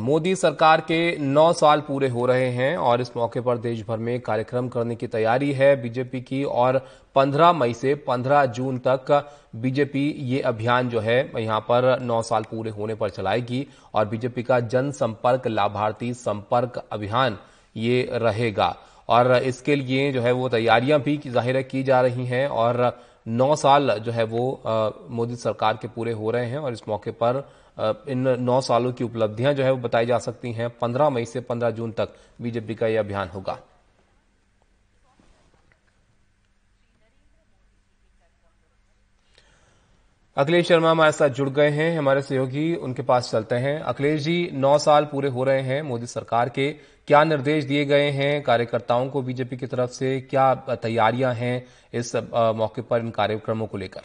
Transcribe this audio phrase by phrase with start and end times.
[0.00, 3.96] मोदी सरकार के नौ साल पूरे हो रहे हैं और इस मौके पर देश भर
[3.98, 6.78] में कार्यक्रम करने की तैयारी है बीजेपी की और
[7.16, 9.12] 15 मई से 15 जून तक
[9.56, 14.42] बीजेपी ये अभियान जो है यहाँ पर नौ साल पूरे होने पर चलाएगी और बीजेपी
[14.42, 17.38] का जनसंपर्क लाभार्थी संपर्क अभियान
[17.76, 18.74] ये रहेगा।
[19.08, 22.84] और इसके लिए जो है वो तैयारियाँ भी ज़ाहिर की जा रही हैं और
[23.28, 24.44] नौ साल जो है वो
[25.10, 27.48] मोदी सरकार के पूरे हो रहे हैं और इस मौके पर
[27.78, 31.40] इन नौ सालों की उपलब्धियाँ जो है वो बताई जा सकती हैं। पंद्रह मई से
[31.42, 33.58] पंद्रह जून तक बीजेपी का यह अभियान होगा।
[40.36, 44.50] अखिलेश शर्मा हमारे साथ जुड़ गए हैं, हमारे सहयोगी उनके पास चलते हैं। अखिलेश जी,
[44.52, 46.70] नौ साल पूरे हो रहे हैं, मोदी सरकार के
[47.08, 48.42] क्या निर्देश दिए गए हैं?
[48.42, 52.14] कार्यकर्ताओं को बीजेपी की तरफ़ से क्या तैयारियाँ हैं इस
[52.56, 54.00] मौके पर इन कार्यक्रमों को लेकर?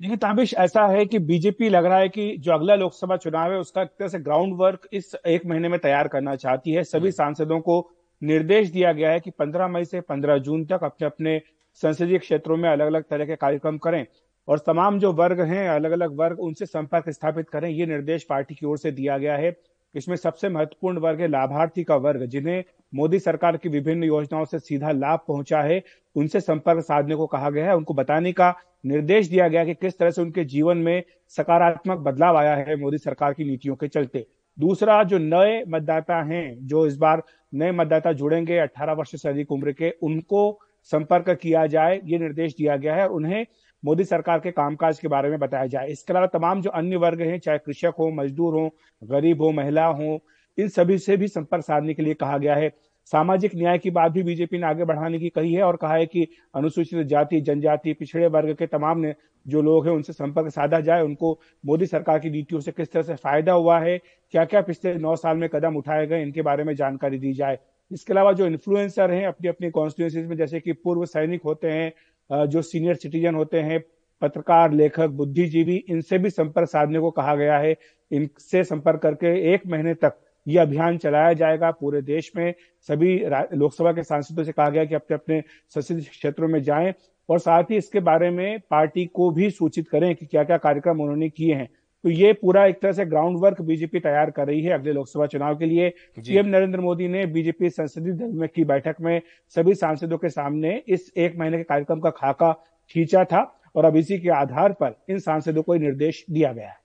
[0.00, 3.58] देखिए ताबिश ऐसा है कि बीजेपी लग रहा है कि जो अगला लोकसभा चुनाव है
[3.58, 6.98] उसका एक तरह से ग्राउंड वर्क इस एक महीने में तैयार करना चाहती है। सभी
[6.98, 7.90] हम्म। सांसदों को
[8.22, 11.40] निर्देश दिया गया है कि 15 मई से 15 जून तक अपने अपने
[11.74, 14.06] संसदीय क्षेत्रों में अलग अलग तरह के कार्यक्रम करें
[14.48, 18.54] और तमाम जो वर्ग हैं अलग अलग वर्ग उनसे संपर्क स्थापित करें। ये निर्देश पार्टी
[18.54, 19.56] की ओर से दिया गया है।
[19.94, 24.58] इसमें सबसे महत्वपूर्ण वर्ग है लाभार्थी का वर्ग जिन्हें मोदी सरकार की विभिन्न योजनाओं से
[24.58, 25.82] सीधा लाभ पहुँचा है।
[26.16, 29.98] उनसे संपर्क साधने को कहा गया है। उनको बताने का निर्देश दिया गया कि किस
[29.98, 34.26] तरह से उनके जीवन में सकारात्मक बदलाव आया है मोदी सरकार की नीतियों के चलते।
[34.58, 37.22] दूसरा, जो नए मतदाता हैं, जो इस बार
[37.54, 42.54] नए मतदाता जुड़ेंगे 18 वर्ष से अधिक उम्र के, उनको संपर्क किया जाए, ये निर्देश
[42.58, 43.46] दिया गया है उन्हें
[43.84, 47.20] मोदी सरकार के कामकाज के बारे में बताया जाए। इसके अलावा तमाम जो अन्य वर्ग
[47.20, 50.24] हैं, चाहे कृषक हो, मजदूर हो, गरीब हो, महिला हो,
[50.58, 52.72] इन सभी से भी संपर्क साधने के लिए कहा गया है।
[53.12, 56.06] सामाजिक न्याय की बात भी बीजेपी ने आगे बढ़ाने की कही है और कहा है
[56.06, 59.14] कि अनुसूचित जाति, जनजाति, पिछड़े वर्ग के तमाम ने
[59.46, 63.02] जो लोग हैं, उनसे संपर्क साधा जाए, उनको मोदी सरकार की नीतियों से किस तरह
[63.02, 63.96] से फ़ायदा हुआ है
[64.34, 67.58] क्या क्या पिछले नौ साल में कदम उठाए गए, इनके बारे में जानकारी दी जाए।
[67.90, 72.46] इसके अलावा जो इन्फ्लुएंसर हैं अपनी अपनी कॉन्स्टिट्यूंसीज में, जैसे कि पूर्व सैनिक होते हैं
[72.46, 73.82] जो सीनियर सिटीजन होते हैं,
[74.22, 77.76] पत्रकार, लेखक, बुद्धिजीवी, इनसे भी संपर्क साधने को कहा गया है।
[78.10, 80.18] इनसे संपर्क करके एक महीने तक
[80.48, 82.52] ये अभियान चलाया जाएगा पूरे देश में।
[82.88, 83.16] सभी
[83.54, 85.42] लोकसभा के सांसदों से कहा गया कि अपने अपने
[85.74, 86.92] संसदीय क्षेत्रों में जाएँ
[87.28, 91.00] और साथ ही इसके बारे में पार्टी को भी सूचित करें कि क्या क्या कार्यक्रम
[91.00, 91.68] उन्होंने किए हैं।
[92.04, 95.26] तो ये पूरा एक तरह से ग्राउंड वर्क बीजेपी तैयार कर रही है अगले लोकसभा
[95.26, 99.20] चुनाव के लिए। पीएम नरेंद्र मोदी ने बीजेपी संसदीय दल में की बैठक में
[99.56, 102.52] सभी सांसदों के सामने इस एक महीने के कार्यक्रम का खाका
[102.90, 103.42] खींचा था
[103.76, 106.76] और अब इसी के आधार पर इन सांसदों को निर्देश दिया गया है।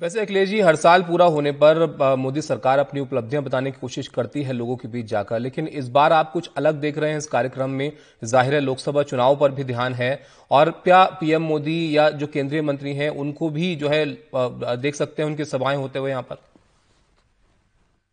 [0.00, 4.08] वैसे अखिलेश जी, हर साल पूरा होने पर मोदी सरकार अपनी उपलब्धियाँ बताने की कोशिश
[4.08, 7.18] करती है लोगों के बीच जाकर, लेकिन इस बार आप कुछ अलग देख रहे हैं
[7.18, 11.96] इस कार्यक्रम में। ज़ाहिर है लोकसभा चुनाव पर भी ध्यान है, और क्या पीएम मोदी
[11.96, 14.04] या जो केंद्रीय मंत्री हैं, उनको भी जो है
[14.76, 16.36] देख सकते हैं उनकी सभाएँ होते हुए यहाँ पर?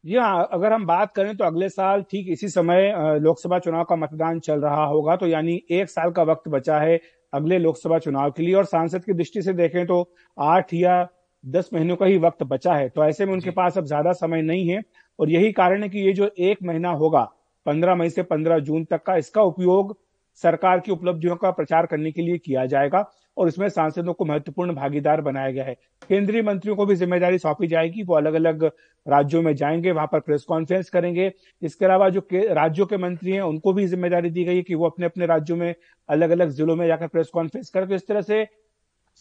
[0.04, 3.96] जी हाँ अगर हम बात करें तो अगले साल ठीक इसी समय लोकसभा चुनाव का
[3.98, 7.00] मतदान चल रहा होगा तो यानी एक साल का वक्त बचा है
[7.34, 11.02] अगले लोकसभा चुनाव के लिए, और सांसद की दृष्टि से देखें तो आठ या
[11.44, 14.42] दस महीनों का ही वक्त बचा है। तो ऐसे में उनके पास अब ज़्यादा समय
[14.42, 14.82] नहीं है।
[15.20, 17.22] और यही कारण है कि ये जो एक महीना होगा
[17.66, 19.98] पंद्रह मई से पंद्रह जून तक का इसका उपयोग
[20.42, 23.04] सरकार की उपलब्धियों का प्रचार करने के लिए किया जाएगा
[23.38, 25.74] और इसमें सांसदों को महत्वपूर्ण भागीदार बनाया गया है।
[26.10, 28.64] केंद्रीय मंत्रियों को भी ज़िम्मेदारी सौंपी जाएगी। वो अलग अलग
[29.06, 31.32] राज्यों में जाएँगे वहाँ पर प्रेस कॉन्फ्रेंस करेंगे।
[31.62, 34.86] इसके अलावा जो राज्यों के मंत्री हैं उनको भी ज़िम्मेदारी दी गई है कि वो
[34.86, 35.74] अपने अपने राज्यों में
[36.10, 38.46] अलग अलग जिलों में जाकर प्रेस कॉन्फ्रेंस करें। तो इस तरह से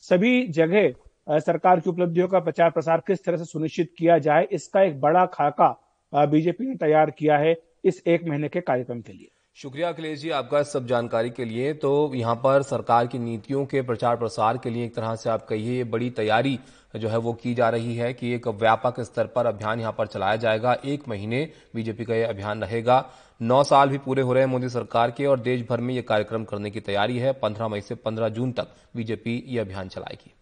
[0.05, 0.93] सभी जगह
[1.31, 5.25] सरकार की उपलब्धियों का प्रचार प्रसार किस तरह से सुनिश्चित किया जाए, इसका एक बड़ा
[5.29, 5.77] खाका
[6.13, 7.55] बीजेपी ने तैयार किया है
[7.85, 11.73] इस एक महीने के कार्यक्रम के लिए। शुक्रिया अखिलेश जी आपका सब जानकारी के लिए।
[11.75, 15.47] तो यहाँ पर सरकार की नीतियों के प्रचार प्रसार के लिए एक तरह से आप
[15.47, 16.59] कहिए, ये बड़ी तैयारी
[16.95, 20.07] जो है वो की जा रही है कि एक व्यापक स्तर पर अभियान यहाँ पर
[20.07, 23.05] चलाया जाएगा। एक महीने बीजेपी का यह अभियान रहेगा।
[23.41, 26.03] नौ साल भी पूरे हो रहे हैं मोदी सरकार के और देश भर में ये
[26.05, 30.35] कार्यक्रम करने की तैयारी है। पंद्रह मई से पंद्रह जून तक बीजेपी ये अभियान चलाएगी।